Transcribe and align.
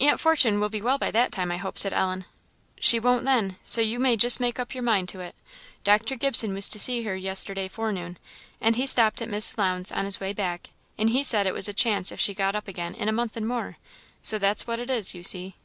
"Aunt 0.00 0.18
Fortune 0.18 0.58
will 0.58 0.70
be 0.70 0.80
well 0.80 0.96
by 0.96 1.10
that 1.10 1.32
time, 1.32 1.52
I 1.52 1.58
hope," 1.58 1.76
said 1.76 1.92
Ellen. 1.92 2.24
"She 2.78 2.98
won't, 2.98 3.26
then, 3.26 3.58
so 3.62 3.82
you 3.82 3.98
may 4.00 4.16
just 4.16 4.40
make 4.40 4.58
up 4.58 4.72
your 4.74 4.82
mind 4.82 5.10
to 5.10 5.20
it. 5.20 5.34
Dr. 5.84 6.16
Gibson 6.16 6.54
was 6.54 6.66
to 6.70 6.78
see 6.78 7.02
her 7.02 7.14
yesterday 7.14 7.68
forenoon, 7.68 8.16
and 8.58 8.76
he 8.76 8.86
stopped 8.86 9.20
at 9.20 9.28
Miss 9.28 9.58
Lowndes' 9.58 9.92
on 9.92 10.06
his 10.06 10.18
way 10.18 10.32
back; 10.32 10.70
and 10.96 11.10
he 11.10 11.22
said 11.22 11.46
it 11.46 11.52
was 11.52 11.68
a 11.68 11.74
chance 11.74 12.10
if 12.10 12.18
she 12.18 12.32
got 12.32 12.56
up 12.56 12.68
again 12.68 12.94
in 12.94 13.06
a 13.06 13.12
month 13.12 13.36
and 13.36 13.46
more. 13.46 13.76
So, 14.22 14.38
that's 14.38 14.66
what 14.66 14.80
it 14.80 14.88
is, 14.88 15.14
you 15.14 15.22
see." 15.22 15.56